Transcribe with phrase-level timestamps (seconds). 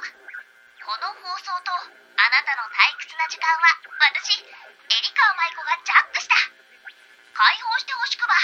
[0.00, 6.34] この放送とあなたの退屈な時間は私エリカ舞子がジャックした。
[7.36, 8.34] 解放してほしくば。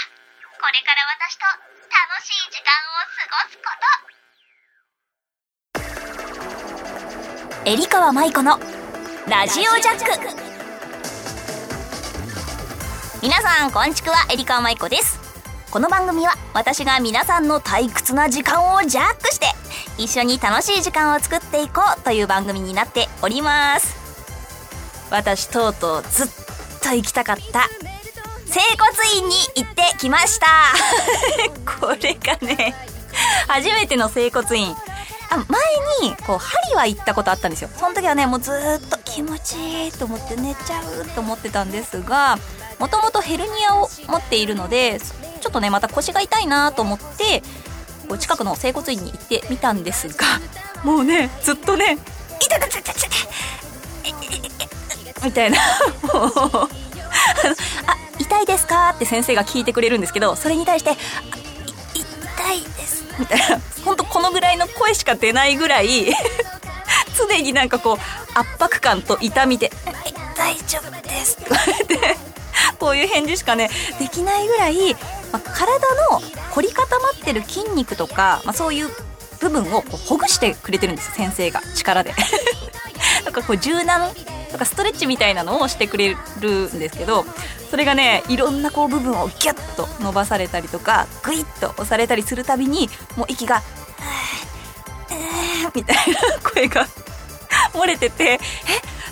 [0.61, 1.45] これから私と
[1.89, 3.73] 楽しい時間を過ごすこ
[7.63, 7.69] と。
[7.69, 8.59] エリカ舞子の
[9.27, 10.07] ラジオジャック。
[13.21, 15.19] 皆さんこんちくはエリカ舞子です。
[15.69, 19.47] この番組は私が皆さんの退屈な時間をジャックして
[19.97, 23.95] 一緒に楽しい時間を作っていこうという番組になっております。
[25.09, 26.27] 私とうとうずっ
[26.81, 27.67] と行きたかった。
[28.45, 30.47] 整骨院に行ってきました。
[31.79, 32.75] これがね
[33.47, 34.75] 初めての整骨院。
[35.29, 37.69] あ前にこう針は行ったことあったんですよ。
[37.75, 42.37] その時はねもうずっと気持ちいいと思って寝ちゃうと思ってたんですが
[42.79, 44.99] もともとヘルニアを持っているので
[45.41, 47.41] ちょっとねまた腰が痛いなと思って
[48.07, 50.25] こう近くの整骨院に行ってみたんですが
[50.83, 51.97] もうねずっとね
[52.39, 53.07] 「痛くて痛くて
[55.23, 55.57] みたいな
[56.13, 56.69] もうあ
[58.19, 60.91] 痛いですか?」って先生が聞いてくれるんですけどそれに対して
[61.93, 66.13] 「痛いです」みたいなほんとこのぐらいの声しか出ないぐらい
[67.17, 67.97] 常になんかこう
[68.37, 69.71] 圧迫感と痛みで
[70.37, 72.17] 「大丈夫です」って言われて
[72.79, 74.95] こういう返事しかねできないぐらい、
[75.31, 75.79] まあ、体
[76.11, 78.87] の凝り固まってる筋肉とか、まあ、そういう
[79.39, 82.13] 部分をこうほぐしてくれてるんです先生が力で。
[83.23, 84.11] なんかこう柔軟
[84.51, 87.25] とかストレッチみたいなのをしてくれるんですけど
[87.69, 93.61] それがねいろんなこう部分をギュッと伸ばされたりとかグイッと押されたりするたびにもう息が
[95.11, 96.87] 「えー」みたいな声が
[97.73, 98.39] 漏れてて「え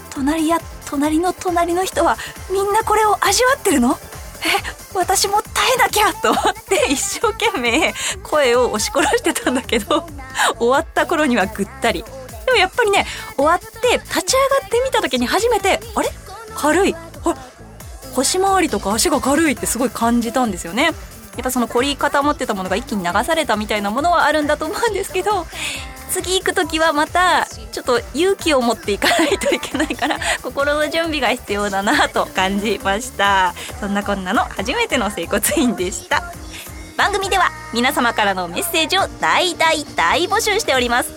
[0.10, 2.18] 隣や隣の隣の人は
[2.50, 4.00] みんなこれを味わってるの？
[4.94, 7.94] 私も耐えなきゃと思って一生懸命
[8.24, 10.08] 声を押し殺してたんだけど
[10.58, 12.04] 終わった頃にはぐったり。
[12.46, 16.10] でもやっぱりね終わって立ち上がってみた時に初めてあれ？
[16.56, 16.96] 軽い。
[17.26, 17.36] あ
[18.16, 20.84] 腰回りとか足が軽いってすごい感じたんですよね。
[20.86, 20.94] やっ
[21.44, 25.46] ぱその凝り固まってたものが一気に流されたみたいなものはあるんだと思うんですけど
[26.10, 33.54] 次行く時はまたちょっと勇気を持っていかないといけないから 心の準備が必要だなと感じました。
[33.80, 36.24] そんなこんなの初めての整骨院でした。
[36.98, 41.12] 番組では皆様からのメッセージを大大大募集しております。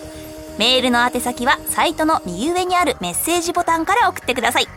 [0.57, 4.67] メールの宛先はサイトの右上にあるメッセージボタンから送ってください。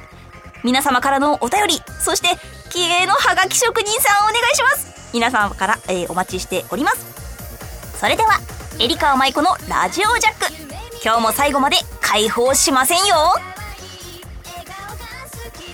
[0.62, 2.28] 皆様からのお便りそして
[2.70, 5.10] 気鋭のハガキ職人さんお願いします。
[5.12, 7.98] 皆様から、えー、お待ちしております。
[7.98, 8.38] それでは
[8.82, 10.52] エリカ舞子のラジオジャック。
[11.04, 13.14] 今日も最後まで解放しませんよ。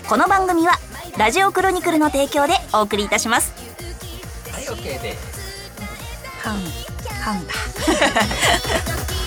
[0.07, 0.73] この番組は
[1.17, 3.51] ラジオクロニクルの提供でお送りいたします。
[4.51, 5.15] はい OK で。
[5.15, 5.71] す
[6.47, 6.57] はん
[7.19, 7.53] はんだ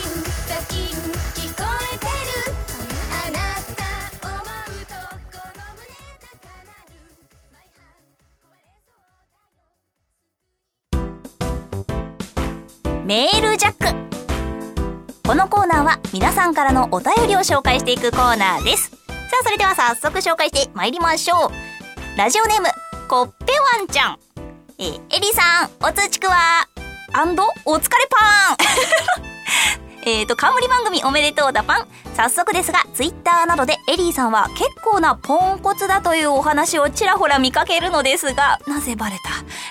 [13.13, 13.85] メールジャック。
[15.29, 18.89] このコーナーは皆さんからのお便りを紹介していくコーナーです。
[18.89, 18.97] さ
[19.39, 21.51] あそれでは早速紹介してまいりましょう。
[22.17, 22.69] ラジオネーム
[23.09, 24.19] コッペワンちゃん。
[24.79, 26.67] えー、エリさんおつちくわ。
[27.13, 29.82] アンドお疲れパン。
[30.05, 31.87] えーと、冠番組おめでとうだパン。
[32.15, 39.17] 早速ですが、ツイッターなどでエリーさんは結構なポンコツだというお話をちらほら見かけるのですが、なぜバレ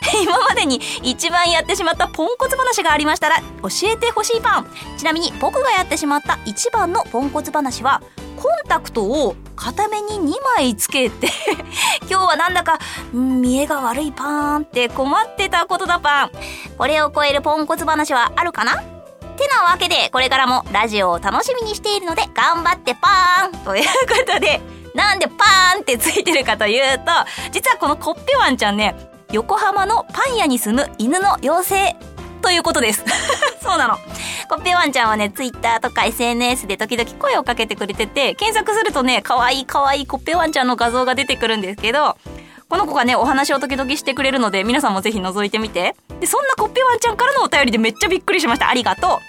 [0.01, 0.15] た？
[0.23, 4.67] 今までに一番やってしまったポンコツ話がありましたら、教えてほしいパン。
[4.97, 8.01] ちなみに僕がやってしまった一番のポンコツ話は、
[8.41, 11.27] コンタクトを片目に2枚つけて
[12.09, 12.79] 今日はなんだか、
[13.13, 16.31] 見えが悪いパーンって困ってたことだパン。
[16.77, 18.81] これを超えるポンコツ話はあるかな？
[19.31, 23.89] ってなわけで、これからもラジオを楽しみにしているので、頑張ってパーンというこ
[24.27, 24.61] とで、
[24.93, 27.05] なんでパーンってついてるかというと、
[27.51, 28.95] 実はこのコッペワンちゃんね、
[29.31, 31.95] 横浜のパン屋に住む犬の妖精
[32.41, 33.05] ということです。
[33.61, 33.97] そうなの。
[34.49, 42.17] コッペワンちゃんはね、ツイッターとか SNS で時々声をかけてくれてて、検索するとね、可愛い可愛いコッペワンちゃんの画像が出てくるんですけど、
[42.71, 45.93] この子がね、お話を時々してくれるので、皆さんもぜひ覗いてみて。
[46.21, 48.69] で、そんなコッペワンちゃんからのお便りでめっちゃびっくりしました。
[48.69, 49.19] ありがと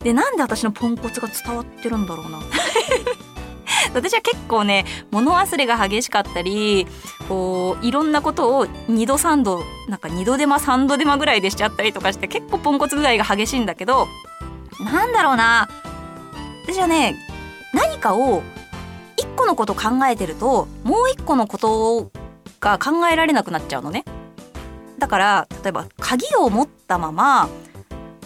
[0.00, 0.04] う。
[0.04, 2.38] で、なんで私のポンコツが伝わってるんだろうな。
[3.94, 6.86] 私は結構ね、物忘れが激しかったり、
[7.28, 14.06] こう、いろんなことを2度3度、なんか2度手間3度手間ぐらいでしちゃったりとかして結構ポンコツ具合が激しいんだけど、
[14.78, 15.68] なんだろうな。
[16.64, 17.16] 私はね、
[17.72, 18.44] 何かを
[19.16, 22.12] 1個のこと考えてると、もう1個のことを
[22.60, 24.04] が考えられなくなっちゃうのね。
[24.98, 27.48] だから、例えば鍵を持ったまま、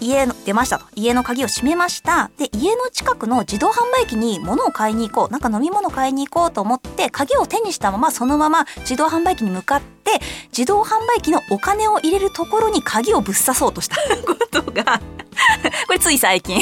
[0.02, 0.87] 家の出ましたと。
[0.96, 2.31] 家の鍵を閉めました。
[2.37, 5.32] で家の近くの自動販売機に物を買いに行こう。
[5.32, 10.19] なんか飲み物買いに行こうと思って鍵を手にしたままそのまま自動販売機に向かって
[10.49, 13.96] 自動販売機のお金を入れるところに鍵をぶっ刺そうとした。
[14.26, 15.00] ことが。
[15.87, 16.61] これつい最近。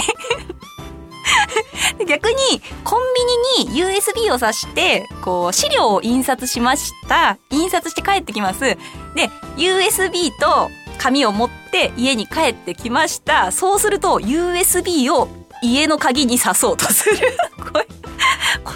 [2.07, 2.37] 逆に
[2.85, 3.01] コン
[3.59, 7.39] ビニに USB を挿してこう資料を印刷しました。
[7.51, 8.61] 印刷して帰ってきます。
[8.61, 8.79] で
[9.57, 13.53] USB と紙を持って家に帰ってきました。
[13.53, 15.29] そうすると USB を
[15.63, 17.17] 家の鍵に挿そうとする。
[17.73, 17.87] これ
[18.65, 18.75] こ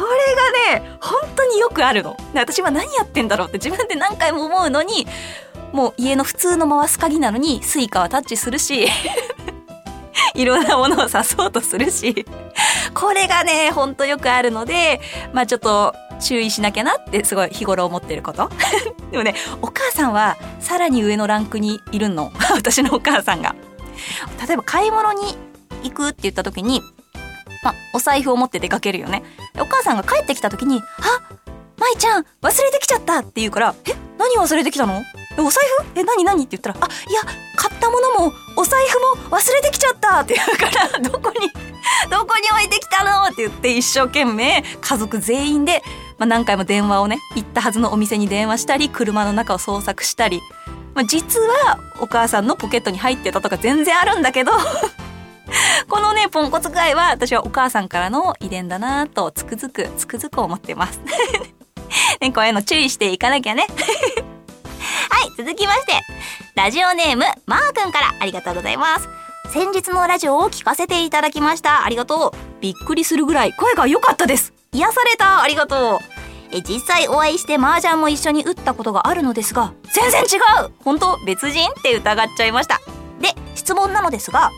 [0.68, 2.16] れがね本当によくあるの。
[2.34, 5.06] 私は何やってんだろうって自分で何回も思うのに
[5.72, 8.88] もう家の普通の回す鍵なのにスイカはタッチするし。
[10.34, 12.26] いろんなものを刺そうとするし、
[12.94, 15.00] これがね、ほんとよくあるので、
[15.32, 18.50] まあちょっと注意しなきゃなってすごい日頃思ってること。
[19.10, 22.32] でもね、お母さんはさらに上のランクにいるの。
[22.54, 23.54] 私のお母さんが。
[24.46, 25.36] 例えば買い物に
[25.82, 26.82] 行くって言った時に、
[27.62, 29.22] まあ、お財布を持って出かけるよね。
[29.58, 31.44] お母さんが帰ってきた時に、あ
[31.78, 35.02] 舞ちゃん忘れてきちゃったって言うから、え何忘れてきたの？
[35.38, 35.64] お財
[35.94, 36.00] 布？
[36.00, 36.44] え、何何？
[36.44, 37.20] って言ったら、あ、いや、
[37.56, 41.50] 買ったものも、お財布も忘れてきちゃったって言うから、 どこに、
[42.10, 45.82] どこに置いてきたのって言って一生懸命家族全員で、
[46.18, 50.42] まあ、何回も電話をね、行ったはずのお店に電話したり、車の中を捜索したり、
[50.94, 54.52] まあ、実はお母さんのポケットに入ってたとか全然あるんだけど
[55.88, 61.00] このね、ポンコツ具合は私はお母さんからの遺伝だなとつくづく、つくづく思ってます。
[62.20, 63.66] ね、こういうの注意していかなきゃね。
[65.10, 65.92] はい、続きまして、
[66.54, 69.08] ラジオネーム、マーくんからありがとうございます。
[69.52, 71.84] 先日のラジオを聞かせていただきました。
[71.84, 72.60] ありがとう。
[72.60, 74.52] びっくりするぐらい声が良かったです。
[74.70, 75.42] 癒された。
[75.42, 75.98] ありがとう。
[76.52, 81.68] え、実際お会いして麻雀も一緒に打ったことがあるのですが、全然違う本当別人？
[81.70, 82.80] って疑っちゃいました。
[83.20, 84.52] で、質問なのですが、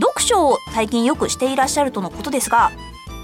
[0.00, 2.72] 読書を最近よくしていらっしゃるとのことですが、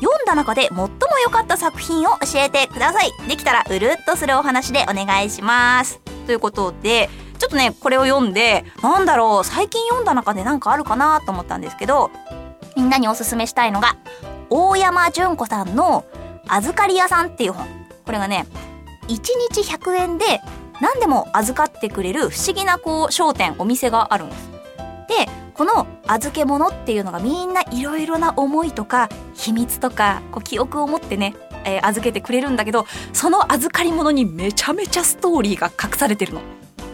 [0.02, 0.88] 読んだ中で最も
[1.24, 3.12] 良かった作品を教えてください。
[3.28, 6.00] できたらうるっとするお話でお願いします。
[6.26, 7.08] ということで、
[7.40, 12.10] ちょっとね、これを読んで、なんだろう、最近読んだ中でなんかあるかなと思ったんですけど、
[12.76, 13.96] みんなにおすすめしたいのが、
[14.50, 16.04] 大山純子さんの
[16.46, 17.66] 預かり屋さんっていう本。
[18.04, 18.46] これがね、
[19.08, 19.20] 1
[19.52, 20.42] 日100円で
[20.82, 24.50] 何でも預かってくれる不思議なこう商店、お店があるんです。
[25.08, 31.34] で、この預け物っていうのがみんないろいろな思いとか秘密とかこう記憶を持ってね、
[31.64, 36.40] えー、預けてくれるんだけどその預かり物にめちゃめちゃストーリーが隠されてるの。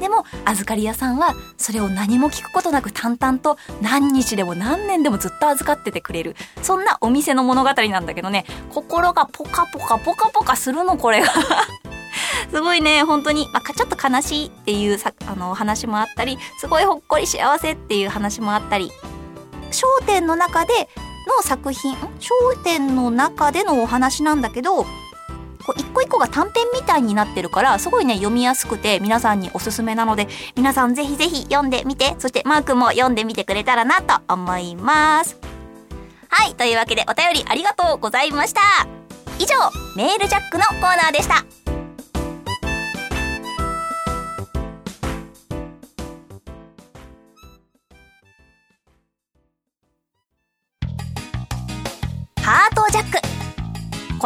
[0.00, 6.36] でも預かり屋さんはそれを何も聞くことなく淡々と何日でも何年でもずっと預かっててくれる。
[6.62, 8.44] そんなお店の物語なんだけどね。
[8.70, 11.28] 心がポカポカポカポカするのこれが。
[12.50, 18.92] すごいね、本当に、まあ、ちょっと悲しいっていうさ、あの、話もあったり、すごいほっこり幸せっていう話もあったり、
[19.70, 20.88] 商店の中で
[21.26, 24.86] の作品、商店の中でのお話なんだけど、
[25.66, 35.36] こう一個一個が短編みたいになってるからすごいね読みやすくて皆さんにおすすめなので皆さんぜひぜひ読んでみてそしてマー君も読んでみてくれたらなと思います。
[36.28, 38.60] はいというわけでお便りありがとうございました。
[39.38, 39.54] 以上
[39.96, 41.65] メールジャックのコーナーでした。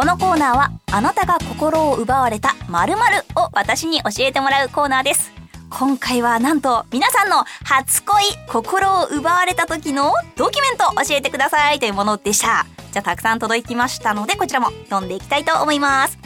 [0.01, 5.31] このコーナーはあなたが心を奪われた〇〇を私に教えてもらうコーナーです。
[5.69, 12.65] 今回はなんと皆さんの初恋心を奪われた時のドキュメント教えてくださいというものでした。
[12.91, 16.17] じゃあたくさん届きましたのでこちらも読んでいきたいと思います。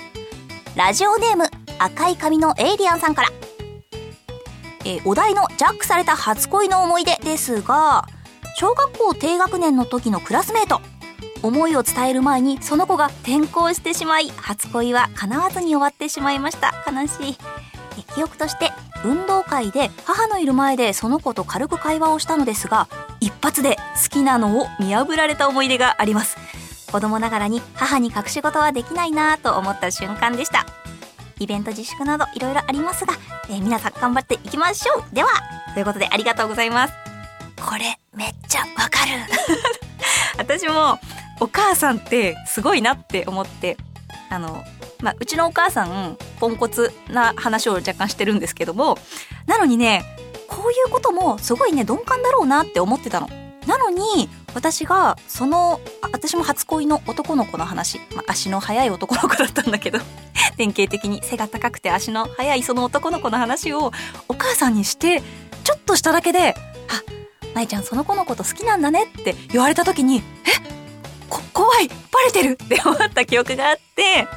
[0.77, 1.43] ラジオネーム
[1.77, 3.29] 赤い髪のエイリアンさんから。
[4.85, 8.07] え、お題のジャックされた初恋の思い出ですが
[8.55, 10.79] 小学校低学年の時のクラスメート。
[11.45, 17.37] 思いを伝える前にその子が転校してしまい初恋は叶わずに終わってしまいました悲しい
[18.15, 18.71] 記憶として
[19.03, 22.87] 運動会で母のいる前でその子と軽く会話をしたのですが
[23.19, 26.37] 一発で好きなのを見破られた思い出があります。
[26.91, 30.65] 子供ながらに母に隠し事はできないなと思った瞬間でした。
[31.39, 33.13] イベント自粛などいろいろありますが、
[33.49, 35.15] えー、皆さん頑張っていきましょう。
[35.15, 35.29] では
[35.73, 36.93] ということでありがとうございます。
[37.61, 39.11] これめっちゃわかる。
[40.37, 40.99] 私も
[41.39, 43.77] お母さんってすごいなって思って
[44.29, 44.63] あの、
[45.01, 48.97] まあ、うちのお母さんポンコツな話を若干してるんですけども
[49.47, 50.03] なのにね
[50.47, 53.29] こういうこともすごいね鈍感だろうなって思ってたの。
[53.67, 59.97] なのに私がその私も初恋の男の子の話、まあ、足の速い男の子だったんだけど
[60.55, 63.91] 典型的に背が高くて足の速いその男の子の話を
[64.27, 65.23] お母さんにして
[65.63, 66.55] ちょっとしただけで
[66.89, 67.01] あ
[67.55, 70.21] 舞ちゃんその子のこと好きなんだねって言われた時に、え
[70.69, 70.74] こ、
[71.65, 71.95] 怖いバ
[72.25, 74.27] レてる って思った記憶があって、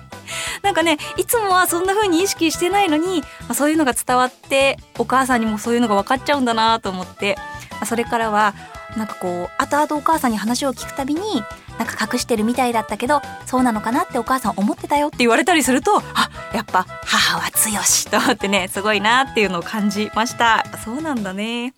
[0.62, 7.37] なんかね、いつもはそんな風に意識してないのに、まそういうのが伝わって、お母さんにもそういうのが分かっちゃうんだなと思って、
[7.80, 8.54] まそれからは、
[8.97, 11.42] なんかこう、後々お母さんに話を聞くたびに、
[11.78, 20.64] なんか隠してるみたいだったけど、そうなのかなってお母さん思ってたよって言われたりすると、あ、やっぱ母は強しと思ってね、すごいなっていうのを感じました。
[20.85, 21.75] そうなんだね。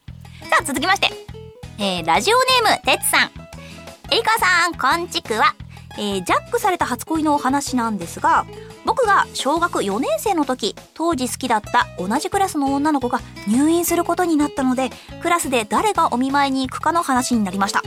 [0.48, 1.10] さあ、続きまして。
[1.78, 3.49] えー、ラジオネーム、てつさん。
[4.12, 5.54] エリカさん、こんちくわ。
[5.96, 8.46] えージャックされた初恋のお話なんですが
[8.84, 14.90] 僕が小学4年生の時当時好きだった同じクラスの女の子が入院することになったので
[15.20, 17.82] クラスで誰がお見舞いに行くかの話になりました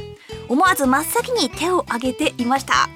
[0.50, 2.90] 思わず真っ先に手を挙げていました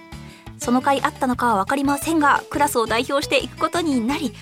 [0.59, 4.33] その回あったのかは分かりませんがクラスを代表していくことになり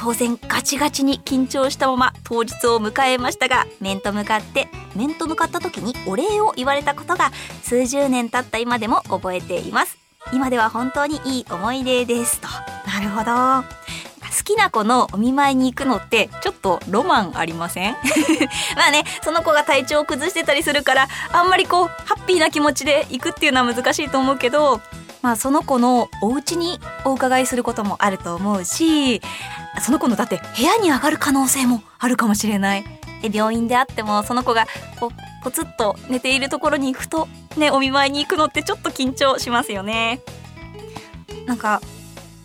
[0.00, 7.30] 当然ガチガチに緊張したまま当日を迎えましたが面と向かって面と向かった時にお礼を言われたことが
[7.62, 9.98] 数十年経った今でも覚えています。
[10.32, 12.40] 今では本当にいい思い出です。
[12.40, 12.48] と。
[12.90, 13.68] なるほど。
[14.36, 17.92] 好きな子のお見舞いに行くのってちょっとロマンありません？
[18.76, 24.80] まあねその子が体調を崩してたりするからあんまりこうハッピーな気持ちで行くっていうのは難しいと思うけど
[25.22, 29.20] まあその子のお家にお伺いすることもあると思うし
[29.80, 32.84] その子のだって部屋に上がる可能性もあるかもしれない。
[33.22, 34.66] で病院であってもその子が
[34.98, 40.20] こうポツッと寝ているところにふとねお見舞いに行くのってちょっと緊張しますよね。
[41.46, 41.80] なんか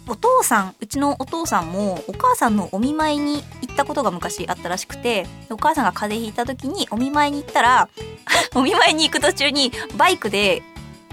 [0.07, 7.89] お父さんうちのお父さんもお母さんのお見舞いに行ったことが昔あったらしくてお母さんが風邪ひいた時にお見舞いに行ったら
[8.53, 10.61] お見舞いに行く途中にバイクで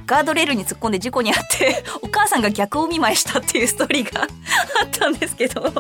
[0.06, 4.22] ガードレールに突っ込んで事故に遭ってお母さんが逆お見舞いしたっていうストーリーが
[4.82, 5.72] あったんですけど。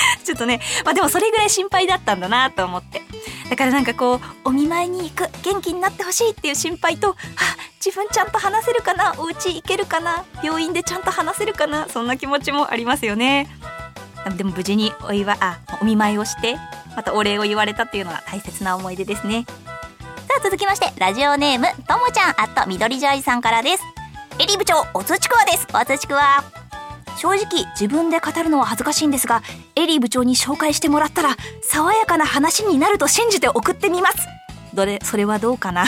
[0.24, 3.02] ちょっとねまあでもそれぐらい心配だったんだなと思って
[3.50, 13.48] だからなんかこうお見舞いに行く元気になってほしいっていう心配と、はあ、自分ちゃんと話せるかなお家行けるかな病院でちゃんと話せるかなそんな気持ちもありますよね
[14.36, 16.56] でも無事にお祝いあお見舞いをして
[16.96, 19.46] またお礼を言われたっていうのは大切な思い出ですね
[20.28, 23.82] さあ、続きまして、ラジオネーム、ともちゃん、あと、緑ジャージさんからです。
[24.38, 25.66] エリ部長、おつちくわです。
[25.72, 26.57] おつちくわ。
[27.18, 29.42] 正直自分で語るのは恥ずかしいんですが
[29.74, 34.28] エリー部長に紹介してもらったら爽やかな話になると信じて送ってみます。
[34.72, 35.84] どれそれはどうかな、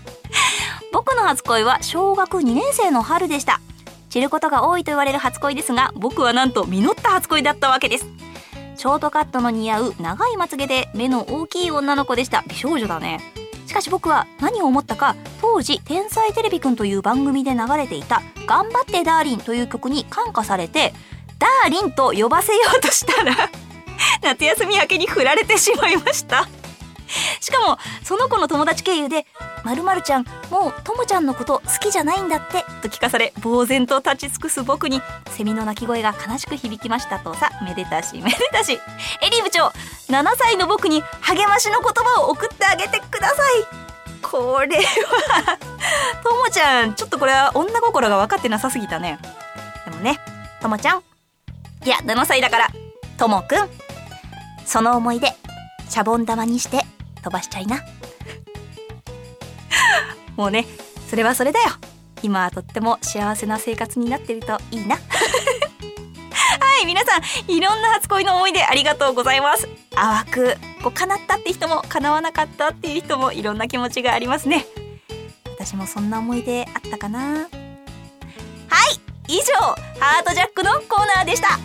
[0.92, 3.60] 僕の初恋は小学2年生の春でした。
[4.10, 8.06] 知ることが多いと言われる初恋ですが僕はなんと実った初恋だったわけです。
[8.76, 12.44] ショートカットの似合う長いまつげで目の大きい女の子でした。
[12.46, 13.20] 美少女だね。
[13.72, 20.92] しかし僕は何を思ったか当時「天才テレビくん」という番組で流れていた「頑張ってダーリン」という曲に感化されて
[21.40, 23.48] 「ダーリン」と呼ばせようとしたら
[24.20, 26.46] 夏休み明けに振られてしまいました。
[27.40, 29.24] しかもその子の友達経由で
[29.64, 38.72] 「まるまるちゃんもうともちゃんのこと好きじゃないんだって」と聞かされ呆然と立ち尽くす僕にセミの鳴き声が悲しく響きましたとさめでたしめでたし。
[39.22, 39.72] エリー部長
[40.08, 43.66] 7歳の僕に励ましの言葉を送ってあげてください。
[44.22, 45.58] これは
[46.22, 49.18] ともちゃんちょっとこれは女心が分かってなさすぎたね。
[49.84, 50.18] でもね
[50.60, 51.02] ともちゃん。
[51.84, 52.68] いや7歳だから
[53.18, 53.68] ともくん。
[54.64, 55.28] その思い出
[55.88, 56.84] シャボン玉にして
[57.22, 57.80] 飛ばしちゃいな。
[60.36, 60.66] もうね
[61.08, 61.66] それはそれだよ。
[62.22, 64.96] 今はとっても幸せな生活になってるといいな。
[66.60, 69.68] はい皆さんいろんな初恋の思い出ありがとうございます。
[69.90, 74.66] 淡くこう叶ったって人も叶わなかったっていう人もいろんな気持ちがありますね。
[75.58, 77.20] 私もそんな思い出あったかな。
[77.20, 77.48] はい
[79.28, 79.54] 以上
[80.00, 81.58] ハートジャックのコーナーでした。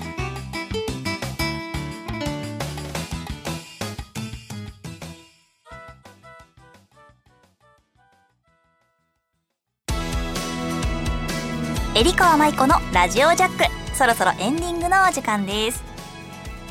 [11.97, 13.95] エリカワマイコのラジオジャック。
[13.95, 15.83] そろそろエンディングのお時間です。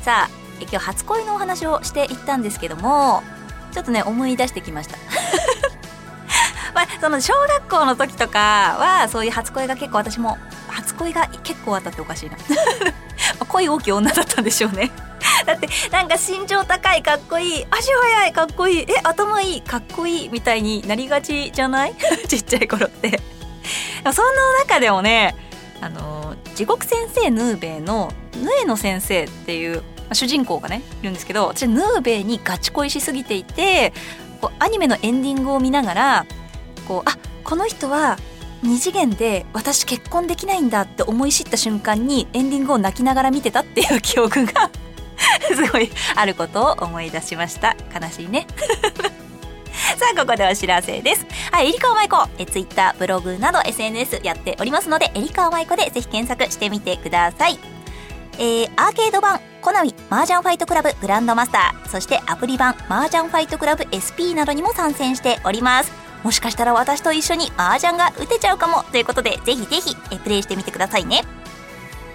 [0.02, 0.30] さあ
[0.60, 3.22] 今日初恋のお話をしていったんですけども
[3.72, 4.96] ちょっとね思い出してきました。
[6.74, 12.36] まあその小学校の時とかはそういう初恋が結構私も初恋が結構あったっておかしいな。
[13.38, 14.92] まあ恋大きい女だったんでしょうね。
[15.44, 21.94] だってなんか身長高いかっこいい足速いかっこいいえ頭いいかっこいいみたいになりがちじゃない？
[22.28, 23.20] ちっちゃい頃って。
[24.12, 24.28] その
[24.60, 25.34] 中でもね
[25.80, 33.92] あの地獄先生ヌーベイのヌエの先生っていう、まあ主人公がねいるんですけど私ヌーベイにガチ恋しすぎていて
[34.40, 36.26] こうアニメのエンディングを見ながら
[36.86, 38.18] こうあこの人は
[38.62, 44.70] 二次元で私結婚できないんだって思い知った瞬間にエンディングを泣きながら見てたっていう記憶が
[45.54, 47.76] すごいあることを思い出しました。
[47.94, 48.46] 悲しいね。
[49.96, 51.26] さあここでお知らせです。
[51.50, 57.58] はいエリカマイコえツイッターブログなど SNS やっておりますのでエリカマイコでぜひ検索してみてください。
[58.38, 65.92] えー、アーケード版コナミ麻雀ファイトクラブグランドマスターそしてアプリ版麻雀ファイトクラブ SP などにも参戦しております。
[66.22, 71.22] もしかしたら私と一緒に麻雀が打てちゃうかもということでぜひぜひえプレイしてみてくださいね。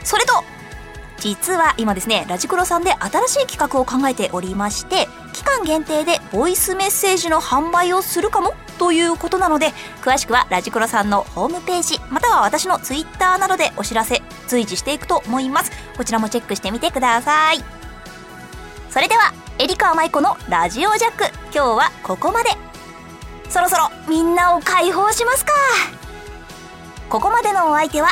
[0.04, 0.44] それと
[1.18, 5.08] 実は今ですねラジクロさんで新しい企画を考えておりまして
[5.42, 9.72] 期間限定でボイスメッセージの販売をするかもということなので
[10.04, 15.72] 詳しくはラジクロさんのホームページまたは私のツイッターなどでお知らせ随時していくと思います。
[15.98, 17.64] こちらもチェックしてみてください。
[18.92, 21.24] それではエリカ舞子のラジオジャック。
[21.52, 22.52] 今日はここまで。
[23.50, 25.54] そろそろみんなを解放しますか。
[27.10, 28.10] ここまでのお相手は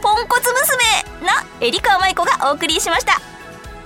[0.00, 1.26] ポンコツ娘。
[1.26, 3.20] なエリカ舞子がお送りしました。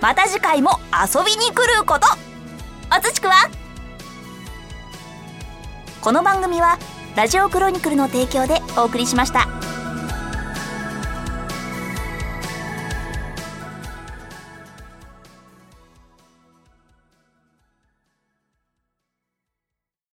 [0.03, 2.30] また次回も遊びに来ること。
[2.93, 3.35] おつちくわ
[6.01, 6.77] この番組は
[7.15, 9.70] ラジオクロニクルの提供でお送りしました。